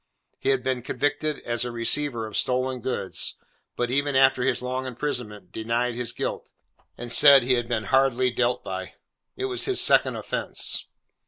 [0.39, 3.37] He had been convicted as a receiver of stolen goods,
[3.75, 6.49] but even after his long imprisonment, denied his guilt,
[6.97, 8.95] and said he had been hardly dealt by.
[9.35, 10.87] It was his second offence.